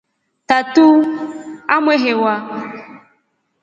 [0.49, 0.87] Tatu
[1.73, 2.33] aa mwehewa.